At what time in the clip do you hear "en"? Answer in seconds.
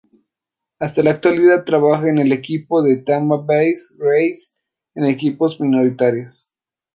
2.09-2.17, 4.95-5.05